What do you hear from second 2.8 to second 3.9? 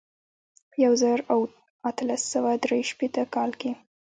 شپېته کال کې.